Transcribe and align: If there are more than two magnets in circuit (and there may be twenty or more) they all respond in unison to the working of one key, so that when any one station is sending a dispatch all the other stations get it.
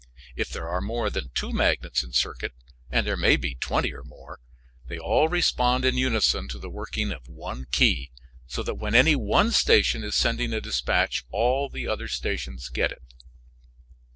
If 0.35 0.49
there 0.51 0.67
are 0.67 0.81
more 0.81 1.11
than 1.11 1.29
two 1.35 1.51
magnets 1.53 2.01
in 2.03 2.11
circuit 2.11 2.53
(and 2.89 3.05
there 3.05 3.15
may 3.15 3.35
be 3.35 3.53
twenty 3.53 3.93
or 3.93 4.01
more) 4.03 4.39
they 4.87 4.97
all 4.97 5.27
respond 5.27 5.85
in 5.85 5.95
unison 5.95 6.47
to 6.47 6.57
the 6.57 6.71
working 6.71 7.11
of 7.11 7.27
one 7.27 7.67
key, 7.71 8.09
so 8.47 8.63
that 8.63 8.79
when 8.81 8.95
any 8.95 9.15
one 9.15 9.51
station 9.51 10.03
is 10.03 10.15
sending 10.15 10.53
a 10.53 10.59
dispatch 10.59 11.23
all 11.29 11.69
the 11.69 11.87
other 11.87 12.07
stations 12.07 12.69
get 12.69 12.91
it. 12.91 13.03